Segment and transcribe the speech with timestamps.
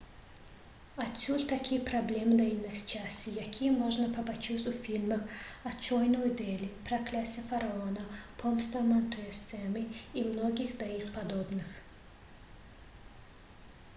[1.03, 5.21] адсюль такія праблемы і няшчасці якія можна пабачыць у фільмах
[5.73, 8.07] «аднойчы ў дэлі» «пракляцце фараона»
[8.41, 9.85] «помста мантэсумы»
[10.19, 11.69] і многіх да іх падобных